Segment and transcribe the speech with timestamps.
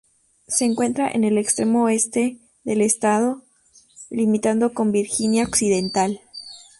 [0.47, 3.43] Se encuentra en el extremo oeste del estado,
[4.09, 6.21] limitando con Virginia Occidental.